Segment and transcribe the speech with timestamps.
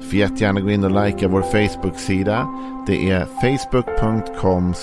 [0.00, 2.48] Du får jättegärna gå in och likea vår Facebook-sida.
[2.86, 4.74] Det är facebook.com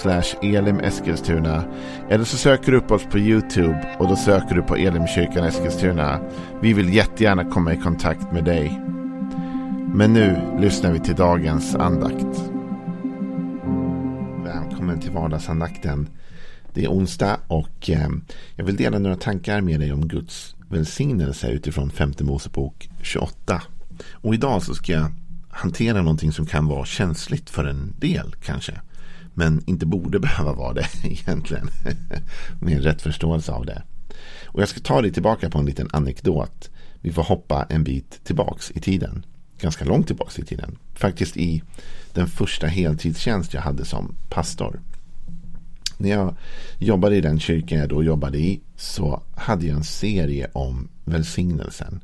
[0.41, 1.63] elimeskilstuna.
[2.09, 6.20] Eller så söker du upp oss på YouTube och då söker du på Elimkyrkan Eskilstuna.
[6.62, 8.81] Vi vill jättegärna komma i kontakt med dig.
[9.93, 12.52] Men nu lyssnar vi till dagens andakt.
[14.43, 16.09] Välkommen till vardagsandakten.
[16.73, 18.09] Det är onsdag och eh,
[18.55, 23.62] jag vill dela några tankar med dig om Guds välsignelse utifrån femte Mosebok 28.
[24.12, 25.12] Och idag så ska jag
[25.49, 28.81] hantera någonting som kan vara känsligt för en del kanske.
[29.34, 31.70] Men inte borde behöva vara det egentligen.
[32.62, 33.84] Med rätt förståelse av det.
[34.46, 36.70] Och jag ska ta dig tillbaka på en liten anekdot.
[37.01, 39.26] Vi får hoppa en bit tillbaks i tiden.
[39.60, 40.77] Ganska långt tillbaks i tiden.
[40.93, 41.63] Faktiskt i
[42.13, 44.79] den första heltidstjänst jag hade som pastor.
[45.98, 46.35] När jag
[46.77, 51.99] jobbade i den kyrkan jag då jobbade i så hade jag en serie om välsignelsen.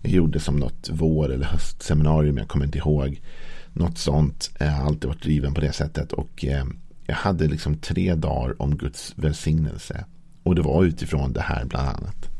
[0.00, 3.20] Jag gjorde som något vår eller höstseminarium, jag kommer inte ihåg.
[3.72, 4.50] Något sånt.
[4.58, 6.12] Jag har alltid varit driven på det sättet.
[6.12, 6.64] Och eh,
[7.06, 10.04] jag hade liksom tre dagar om Guds välsignelse.
[10.42, 12.30] Och det var utifrån det här bland annat.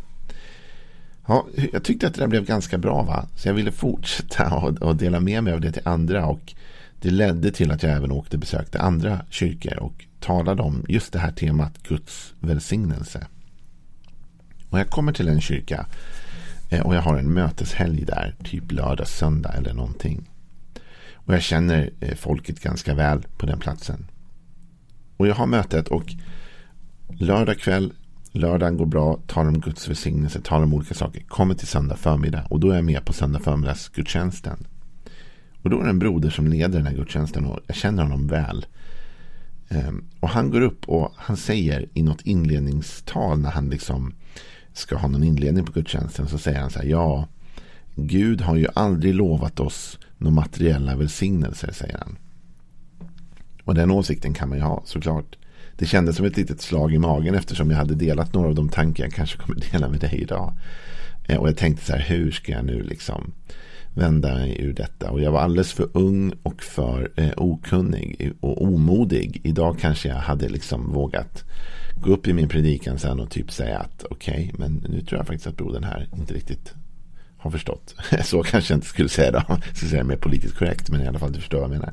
[1.27, 3.29] Ja, jag tyckte att det där blev ganska bra va.
[3.37, 6.27] Så jag ville fortsätta och, och dela med mig av det till andra.
[6.27, 6.55] Och
[7.01, 9.79] det ledde till att jag även åkte och besökte andra kyrkor.
[9.79, 13.27] Och talade om just det här temat Guds välsignelse.
[14.71, 15.87] Och jag kommer till en kyrka
[16.71, 20.31] eh, och jag har en möteshelg där, typ lördag, söndag eller någonting.
[21.15, 24.07] Och jag känner eh, folket ganska väl på den platsen.
[25.17, 26.15] Och jag har mötet och
[27.09, 27.93] lördag kväll,
[28.33, 31.23] lördagen går bra, talar om Guds välsignelse, talar om olika saker.
[31.23, 34.67] Kommer till söndag förmiddag och då är jag med på söndag förmiddags gudstjänsten.
[35.62, 38.27] Och då är det en broder som leder den här gudstjänsten och jag känner honom
[38.27, 38.67] väl.
[39.69, 44.15] Ehm, och han går upp och han säger i något inledningstal när han liksom
[44.72, 46.87] ska ha någon inledning på gudstjänsten så säger han så här.
[46.87, 47.28] Ja,
[47.94, 52.19] Gud har ju aldrig lovat oss några materiella välsignelser, säger han.
[53.65, 55.37] Och den åsikten kan man ju ha såklart.
[55.76, 58.69] Det kändes som ett litet slag i magen eftersom jag hade delat några av de
[58.69, 60.55] tankar jag kanske kommer dela med dig idag.
[61.28, 63.32] Ehm, och jag tänkte så här, hur ska jag nu liksom
[63.97, 65.11] vända mig ur detta.
[65.11, 69.41] Och jag var alldeles för ung och för eh, okunnig och omodig.
[69.45, 71.45] Idag kanske jag hade liksom vågat
[72.03, 75.19] gå upp i min predikan sen och typ säga att okej, okay, men nu tror
[75.19, 76.75] jag faktiskt att brodern här inte riktigt
[77.37, 77.95] har förstått.
[78.25, 79.43] Så kanske jag inte skulle säga då.
[79.49, 81.93] Jag skulle säga mer politiskt korrekt, men i alla fall du förstår vad jag menar.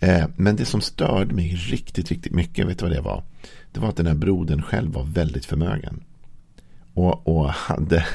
[0.00, 3.22] Eh, men det som störde mig riktigt, riktigt mycket, vet du vad det var?
[3.72, 6.00] Det var att den här brodern själv var väldigt förmögen.
[6.94, 8.06] Och, och hade,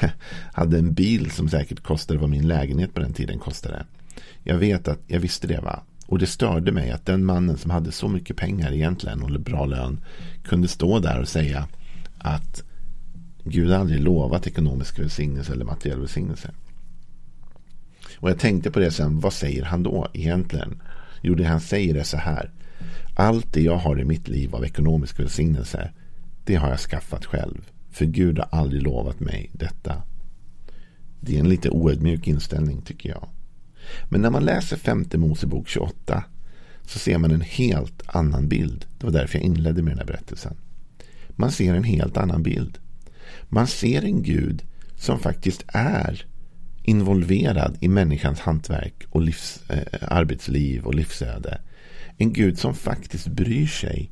[0.52, 3.86] hade en bil som säkert kostade vad min lägenhet på den tiden kostade.
[4.44, 5.82] Jag vet att jag visste det va.
[6.06, 9.66] Och det störde mig att den mannen som hade så mycket pengar egentligen och bra
[9.66, 10.00] lön
[10.44, 11.68] kunde stå där och säga
[12.18, 12.64] att
[13.44, 16.50] Gud aldrig lovat ekonomisk välsignelse eller materiell välsignelse.
[18.16, 20.82] Och jag tänkte på det sen, vad säger han då egentligen?
[21.22, 22.50] Jo, det han säger är så här.
[23.14, 25.90] Allt det jag har i mitt liv av ekonomisk välsignelse,
[26.44, 27.70] det har jag skaffat själv.
[27.90, 30.02] För Gud har aldrig lovat mig detta.
[31.20, 33.28] Det är en lite oödmjuk inställning tycker jag.
[34.08, 36.24] Men när man läser femte Mosebok 28
[36.86, 38.86] så ser man en helt annan bild.
[38.98, 40.56] Det var därför jag inledde med den här berättelsen.
[41.30, 42.78] Man ser en helt annan bild.
[43.48, 44.62] Man ser en Gud
[44.96, 46.26] som faktiskt är
[46.82, 51.60] involverad i människans hantverk och livs, eh, arbetsliv och livsöde.
[52.16, 54.10] En Gud som faktiskt bryr sig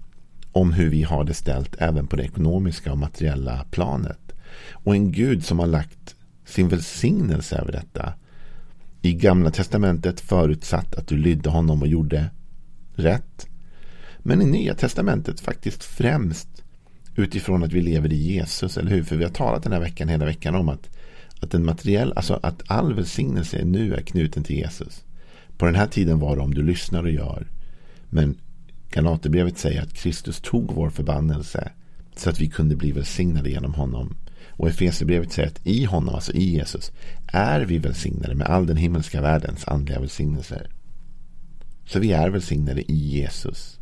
[0.52, 4.32] om hur vi har det ställt även på det ekonomiska och materiella planet.
[4.70, 6.14] Och en Gud som har lagt
[6.44, 8.12] sin välsignelse över detta.
[9.02, 12.30] I gamla testamentet förutsatt att du lydde honom och gjorde
[12.94, 13.46] rätt.
[14.18, 16.48] Men i nya testamentet faktiskt främst
[17.16, 19.02] utifrån att vi lever i Jesus, eller hur?
[19.02, 20.90] För vi har talat den här veckan, hela veckan om att,
[21.40, 25.04] att en materiell, alltså att all välsignelse nu är knuten till Jesus.
[25.58, 27.46] På den här tiden var det om du lyssnar och gör.
[28.10, 28.36] Men
[28.90, 31.72] Galaterbrevet säger att Kristus tog vår förbannelse
[32.16, 34.16] så att vi kunde bli välsignade genom honom.
[34.48, 36.92] Och Efesierbrevet säger att i honom, alltså i Jesus,
[37.26, 40.70] är vi välsignade med all den himmelska världens andliga välsignelser.
[41.86, 43.78] Så vi är välsignade i Jesus.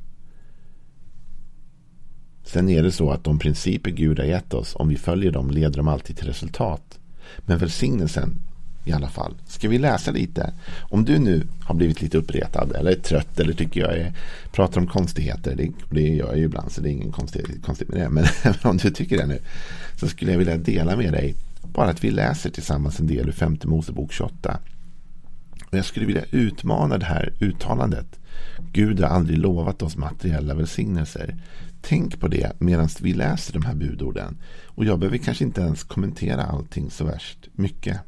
[2.45, 5.51] Sen är det så att de principer Gud har gett oss, om vi följer dem,
[5.51, 6.99] leder de alltid till resultat.
[7.39, 8.43] Men välsignelsen
[8.87, 9.35] i alla fall.
[9.47, 10.53] Ska vi läsa lite?
[10.81, 14.13] Om du nu har blivit lite uppretad eller är trött eller tycker jag är,
[14.53, 15.55] pratar om konstigheter.
[15.57, 18.09] Det, det gör jag ju ibland så det är ingen konstighet konstigt med det.
[18.09, 18.27] Men
[18.63, 19.39] om du tycker det nu
[20.01, 23.33] så skulle jag vilja dela med dig bara att vi läser tillsammans en del ur
[23.33, 24.59] femte Mosebok 28.
[25.71, 28.21] Och jag skulle vilja utmana det här uttalandet.
[28.73, 31.37] Gud har aldrig lovat oss materiella välsignelser.
[31.83, 34.37] Tänk på det medan vi läser de här budorden.
[34.65, 38.01] Och jag behöver kanske inte ens kommentera allting så värst mycket.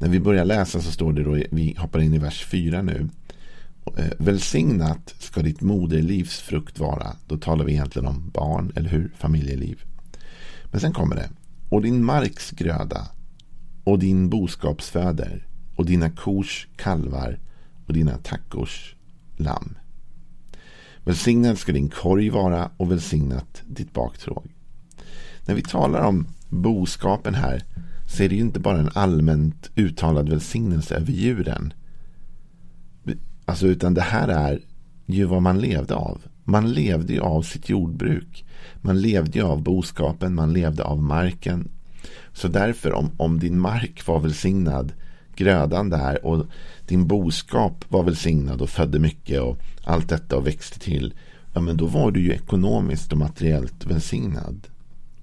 [0.00, 3.08] När vi börjar läsa så står det då, vi hoppar in i vers 4 nu.
[3.98, 7.16] Eh, välsignat ska ditt moderlivs frukt vara.
[7.26, 9.12] Då talar vi egentligen om barn, eller hur?
[9.18, 9.84] Familjeliv.
[10.64, 11.30] Men sen kommer det.
[11.68, 13.08] Och din marks gröda
[13.84, 17.38] och din boskapsföder och dina kors kalvar
[17.86, 18.94] och dina tackors
[19.36, 19.74] lamm.
[21.04, 24.50] Välsignad ska din korg vara och välsignat ditt baktråg.
[25.46, 27.64] När vi talar om boskapen här
[28.10, 31.72] så är det ju inte bara en allmänt uttalad välsignelse över djuren.
[33.44, 34.60] Alltså, utan det här är
[35.06, 36.20] ju vad man levde av.
[36.44, 38.44] Man levde ju av sitt jordbruk.
[38.80, 41.68] Man levde ju av boskapen, man levde av marken.
[42.32, 44.92] Så därför, om, om din mark var välsignad,
[45.36, 46.46] grödan där och
[46.88, 51.14] din boskap var välsignad och födde mycket och allt detta och växte till.
[51.54, 54.66] Ja, men då var du ju ekonomiskt och materiellt välsignad.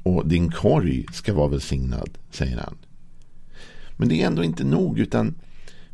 [0.07, 2.77] Och din korg ska vara välsignad, säger han.
[3.97, 5.35] Men det är ändå inte nog, utan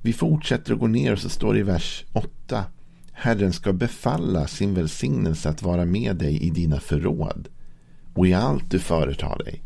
[0.02, 2.66] vi fortsätter att gå ner och så står det i vers 8.
[3.12, 7.48] Herren ska befalla sin välsignelse att vara med dig i dina förråd
[8.14, 9.62] och i allt du företar dig.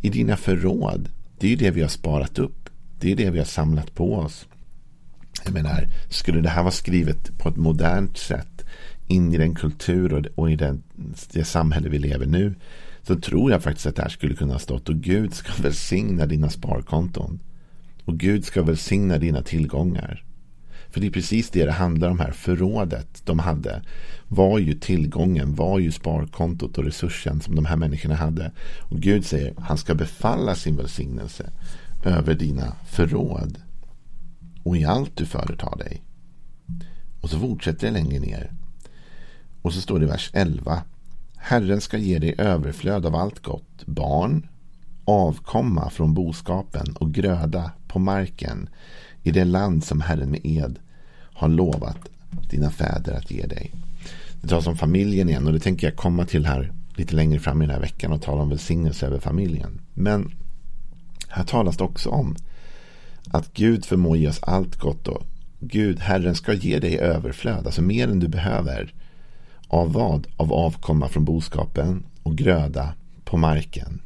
[0.00, 2.68] I dina förråd, det är ju det vi har sparat upp.
[3.00, 4.46] Det är det vi har samlat på oss.
[5.44, 8.64] Jag menar, skulle det här vara skrivet på ett modernt sätt
[9.06, 10.82] in i den kultur och, i den,
[11.32, 12.54] det samhälle vi lever nu
[13.08, 16.26] så tror jag faktiskt att det här skulle kunna ha stått och Gud ska välsigna
[16.26, 17.40] dina sparkonton.
[18.04, 20.24] Och Gud ska välsigna dina tillgångar.
[20.90, 22.30] För det är precis det det handlar om här.
[22.32, 23.82] Förrådet de hade
[24.28, 28.52] var ju tillgången, var ju sparkontot och resursen som de här människorna hade.
[28.90, 31.50] Och Gud säger han ska befalla sin välsignelse
[32.04, 33.58] över dina förråd
[34.62, 36.02] och i allt du företar dig.
[37.20, 38.52] Och så fortsätter det längre ner.
[39.62, 40.82] Och så står det i vers 11.
[41.48, 44.48] Herren ska ge dig överflöd av allt gott, barn,
[45.04, 48.68] avkomma från boskapen och gröda på marken
[49.22, 50.78] i det land som Herren med ed
[51.32, 52.08] har lovat
[52.50, 53.72] dina fäder att ge dig.
[54.40, 57.62] Det tas om familjen igen och det tänker jag komma till här lite längre fram
[57.62, 59.80] i den här veckan och tala om välsignelse över familjen.
[59.94, 60.32] Men
[61.28, 62.36] här talas det också om
[63.30, 65.26] att Gud förmår ge oss allt gott och
[65.60, 68.94] Gud, Herren, ska ge dig överflöd, alltså mer än du behöver.
[69.68, 70.26] Av vad?
[70.36, 72.94] Av avkomma från boskapen och gröda
[73.24, 74.00] på marken.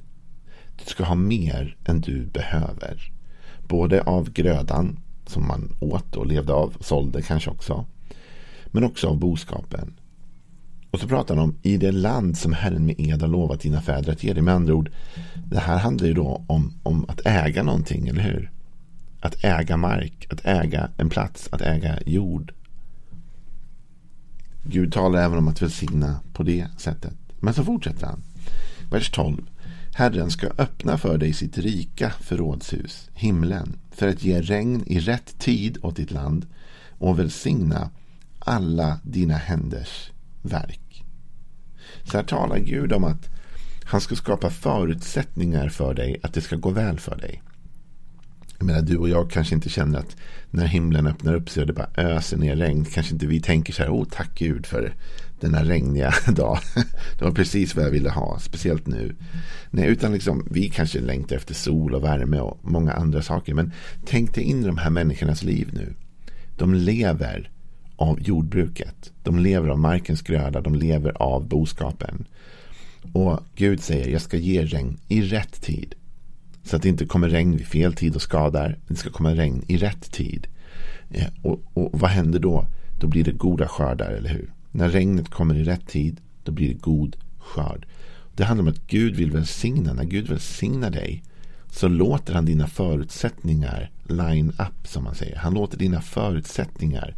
[0.76, 3.12] Du ska ha mer än du behöver.
[3.68, 7.86] Både av grödan som man åt och levde av, sålde kanske också.
[8.66, 9.94] Men också av boskapen.
[10.90, 13.80] Och så pratar han om i det land som Herren med ed har lovat dina
[13.80, 14.42] fäder att ge dig.
[14.42, 14.90] Med andra ord,
[15.46, 18.50] det här handlar ju då om, om att äga någonting, eller hur?
[19.20, 22.52] Att äga mark, att äga en plats, att äga jord.
[24.64, 27.14] Gud talar även om att välsigna på det sättet.
[27.40, 28.22] Men så fortsätter han.
[28.90, 29.42] Vers 12.
[29.94, 35.38] Herren ska öppna för dig sitt rika förrådshus, himlen, för att ge regn i rätt
[35.38, 36.46] tid åt ditt land
[36.98, 37.90] och välsigna
[38.38, 40.10] alla dina händers
[40.42, 41.04] verk.
[42.04, 43.28] Så här talar Gud om att
[43.84, 47.42] han ska skapa förutsättningar för dig att det ska gå väl för dig.
[48.62, 50.16] Jag menar, du och jag kanske inte känner att
[50.50, 52.84] när himlen öppnar upp sig och det bara öser ner regn.
[52.84, 54.94] Kanske inte vi tänker så här, oh tack Gud för
[55.40, 56.58] denna regniga dag.
[57.18, 59.14] Det var precis vad jag ville ha, speciellt nu.
[59.70, 63.54] Nej, utan liksom, vi kanske längtar efter sol och värme och många andra saker.
[63.54, 63.72] Men
[64.06, 65.94] tänk dig in i de här människornas liv nu.
[66.56, 67.50] De lever
[67.96, 69.12] av jordbruket.
[69.22, 72.24] De lever av markens gröda, de lever av boskapen.
[73.12, 75.94] Och Gud säger, jag ska ge regn i rätt tid.
[76.64, 78.78] Så att det inte kommer regn vid fel tid och skadar.
[78.88, 80.46] Det ska komma regn i rätt tid.
[81.10, 82.66] Eh, och, och vad händer då?
[83.00, 84.52] Då blir det goda skördar, eller hur?
[84.70, 87.86] När regnet kommer i rätt tid, då blir det god skörd.
[88.36, 89.92] Det handlar om att Gud vill välsigna.
[89.92, 91.22] När Gud välsignar dig
[91.70, 95.36] så låter han dina förutsättningar line up, som man säger.
[95.36, 97.14] Han låter dina förutsättningar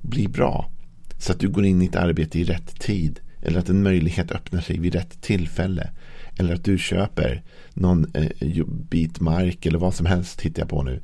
[0.00, 0.70] bli bra.
[1.18, 3.20] Så att du går in i ett arbete i rätt tid.
[3.42, 5.90] Eller att en möjlighet öppnar sig vid rätt tillfälle.
[6.38, 7.42] Eller att du köper
[7.74, 11.00] någon eh, bit mark eller vad som helst hittar jag på nu.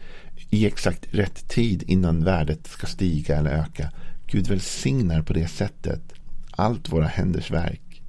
[0.51, 3.91] I exakt rätt tid innan värdet ska stiga eller öka.
[4.27, 6.15] Gud välsignar på det sättet
[6.51, 8.03] allt våra händers verk.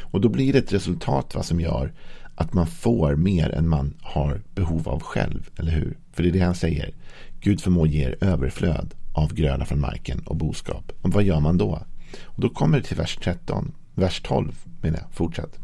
[0.00, 1.92] Och då blir det ett resultat va, som gör
[2.34, 5.96] att man får mer än man har behov av själv, eller hur?
[6.12, 6.94] För det är det han säger.
[7.40, 10.92] Gud förmår ge er överflöd av gröda från marken och boskap.
[11.02, 11.82] Och vad gör man då?
[12.22, 13.72] Och då kommer det till vers 13.
[13.94, 15.12] Vers 12 menar jag.
[15.12, 15.58] Fortsätt.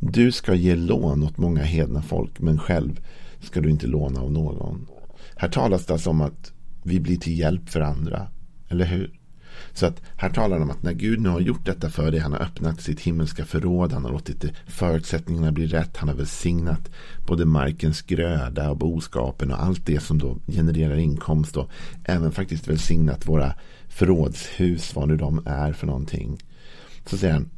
[0.00, 3.00] Du ska ge lån åt många hedna folk, men själv
[3.40, 4.86] ska du inte låna av någon.
[5.36, 8.28] Här talas det alltså om att vi blir till hjälp för andra.
[8.68, 9.19] Eller hur?
[9.72, 12.20] Så att här talar han om att när Gud nu har gjort detta för dig,
[12.20, 16.90] han har öppnat sitt himmelska förråd, han har låtit förutsättningarna bli rätt, han har välsignat
[17.26, 21.70] både markens gröda och boskapen och allt det som då genererar inkomst och
[22.04, 23.54] även faktiskt välsignat våra
[23.88, 26.38] förrådshus, vad nu de är för någonting.
[27.06, 27.50] Så säger han,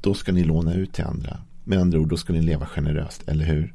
[0.00, 1.38] då ska ni låna ut till andra.
[1.64, 3.74] Med andra ord, då ska ni leva generöst, eller hur?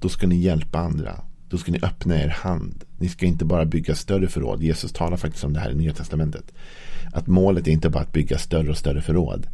[0.00, 1.20] Då ska ni hjälpa andra.
[1.48, 2.84] Då ska ni öppna er hand.
[2.98, 4.62] Ni ska inte bara bygga större förråd.
[4.62, 6.52] Jesus talar faktiskt om det här i Nya Testamentet.
[7.12, 9.46] Att målet är inte bara att bygga större och större förråd.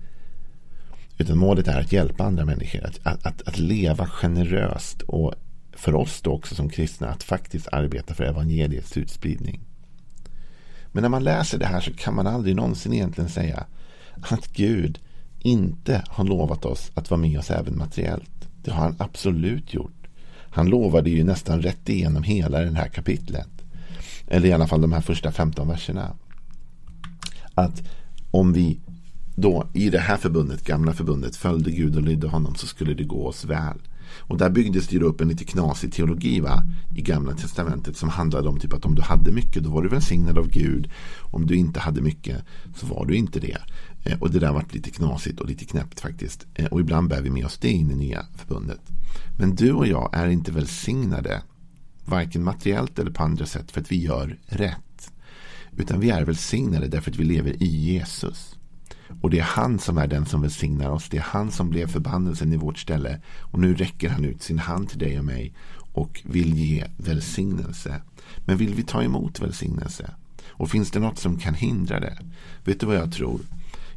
[1.19, 2.85] Utan målet är att hjälpa andra människor.
[2.85, 5.03] Att, att, att, att leva generöst.
[5.03, 5.35] Och
[5.73, 9.61] för oss då också som kristna att faktiskt arbeta för evangeliets utspridning.
[10.93, 13.67] Men när man läser det här så kan man aldrig någonsin egentligen säga
[14.21, 14.99] att Gud
[15.39, 18.49] inte har lovat oss att vara med oss även materiellt.
[18.63, 20.00] Det har han absolut gjort.
[20.51, 23.49] Han lovade ju nästan rätt igenom hela det här kapitlet.
[24.27, 26.17] Eller i alla fall de här första 15 verserna.
[27.55, 27.83] Att
[28.31, 28.81] om vi
[29.35, 33.05] då i det här förbundet, gamla förbundet, följde Gud och lydde honom så skulle det
[33.05, 33.79] gå oss väl.
[34.19, 36.63] Och där byggdes det ju upp en lite knasig teologi va?
[36.97, 39.89] i gamla testamentet som handlade om typ att om du hade mycket då var du
[39.89, 40.91] välsignad av Gud.
[41.21, 42.45] Om du inte hade mycket
[42.77, 43.59] så var du inte det.
[44.05, 46.47] Eh, och det där varit lite knasigt och lite knäppt faktiskt.
[46.55, 48.81] Eh, och ibland bär vi med oss det in i nya förbundet.
[49.39, 51.43] Men du och jag är inte välsignade.
[52.05, 55.13] Varken materiellt eller på andra sätt för att vi gör rätt.
[55.77, 58.57] Utan vi är välsignade därför att vi lever i Jesus.
[59.21, 61.09] Och det är han som är den som välsignar oss.
[61.09, 63.21] Det är han som blev förbannelsen i vårt ställe.
[63.41, 65.55] Och nu räcker han ut sin hand till dig och mig
[65.93, 68.03] och vill ge välsignelse.
[68.37, 70.11] Men vill vi ta emot välsignelse?
[70.49, 72.19] Och finns det något som kan hindra det?
[72.65, 73.41] Vet du vad jag tror?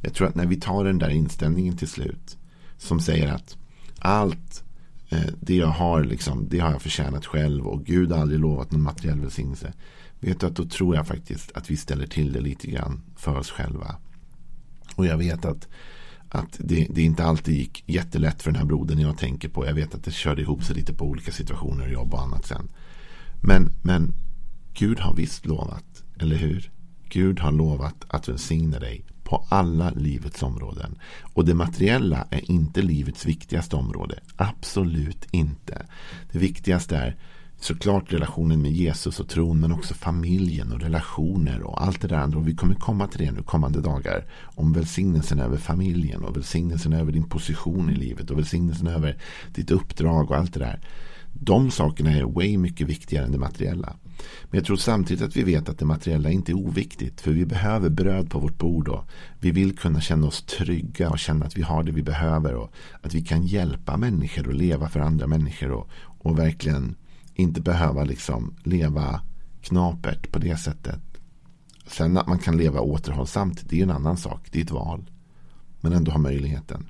[0.04, 2.38] Jag tror att när vi tar den där inställningen till slut
[2.78, 3.58] som säger att
[4.00, 4.64] allt
[5.10, 8.72] eh, det jag har, liksom, det har jag förtjänat själv och Gud har aldrig lovat
[8.72, 9.74] någon materiell välsignelse.
[10.20, 13.38] Vet du att då tror jag faktiskt att vi ställer till det lite grann för
[13.38, 13.96] oss själva.
[14.96, 15.68] Och jag vet att,
[16.30, 19.66] att det, det inte alltid gick jättelätt för den här brodern jag tänker på.
[19.66, 22.70] Jag vet att det körde ihop sig lite på olika situationer, jobb och annat sen.
[23.42, 24.14] Men, men
[24.74, 26.72] Gud har visst lovat, eller hur?
[27.10, 30.96] Gud har lovat att välsigna dig på alla livets områden.
[31.34, 34.20] Och det materiella är inte livets viktigaste område.
[34.36, 35.86] Absolut inte.
[36.32, 37.15] Det viktigaste är
[37.60, 42.18] såklart relationen med Jesus och tron men också familjen och relationer och allt det där
[42.18, 42.39] andra.
[42.39, 44.25] Och vi kommer komma till det nu kommande dagar.
[44.42, 49.18] Om välsignelsen över familjen och välsignelsen över din position i livet och välsignelsen över
[49.56, 50.80] ditt uppdrag och allt det där.
[51.34, 53.96] De sakerna är way mycket viktigare än det materiella.
[54.43, 57.22] Men jag tror samtidigt att vi vet att det materiella inte är oviktigt.
[57.22, 58.88] För vi behöver bröd på vårt bord.
[58.88, 59.05] Och
[59.39, 62.53] vi vill kunna känna oss trygga och känna att vi har det vi behöver.
[62.53, 65.72] Och att vi kan hjälpa människor och leva för andra människor.
[65.72, 65.89] Och,
[66.20, 66.96] och verkligen
[67.36, 69.22] inte behöva liksom leva
[69.62, 71.01] knapert på det sättet.
[71.88, 74.48] Sen att man kan leva återhållsamt, det är en annan sak.
[74.51, 75.10] Det är ett val.
[75.82, 76.88] Men ändå ha möjligheten.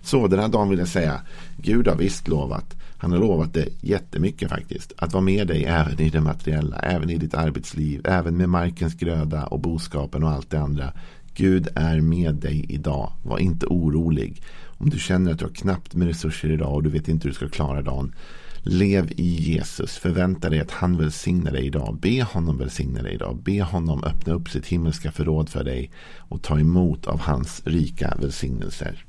[0.00, 1.20] Så den här dagen vill jag säga,
[1.56, 2.76] Gud har visst lovat.
[3.02, 4.92] Han har lovat det jättemycket faktiskt.
[4.96, 8.94] Att vara med dig även i det materiella, även i ditt arbetsliv, även med markens
[8.94, 10.92] gröda och boskapen och allt det andra.
[11.34, 13.12] Gud är med dig idag.
[13.22, 14.42] Var inte orolig.
[14.64, 17.30] Om du känner att du har knappt med resurser idag och du vet inte hur
[17.30, 18.14] du ska klara dagen.
[18.62, 19.96] Lev i Jesus.
[19.96, 21.98] Förvänta dig att han välsignar dig idag.
[22.02, 23.42] Be honom välsigna dig idag.
[23.44, 28.16] Be honom öppna upp sitt himmelska förråd för dig och ta emot av hans rika
[28.20, 29.04] välsignelser.